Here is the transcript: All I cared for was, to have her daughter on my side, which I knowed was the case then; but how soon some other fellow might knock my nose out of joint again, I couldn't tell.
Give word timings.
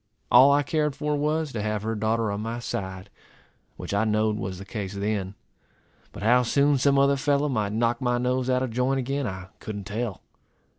All 0.31 0.51
I 0.51 0.63
cared 0.63 0.95
for 0.95 1.15
was, 1.15 1.51
to 1.51 1.61
have 1.61 1.83
her 1.83 1.93
daughter 1.93 2.31
on 2.31 2.41
my 2.41 2.57
side, 2.57 3.11
which 3.77 3.93
I 3.93 4.03
knowed 4.03 4.35
was 4.35 4.57
the 4.57 4.65
case 4.65 4.95
then; 4.95 5.35
but 6.11 6.23
how 6.23 6.41
soon 6.41 6.79
some 6.79 6.97
other 6.97 7.17
fellow 7.17 7.47
might 7.47 7.71
knock 7.73 8.01
my 8.01 8.17
nose 8.17 8.49
out 8.49 8.63
of 8.63 8.71
joint 8.71 8.97
again, 8.97 9.27
I 9.27 9.49
couldn't 9.59 9.83
tell. 9.85 10.23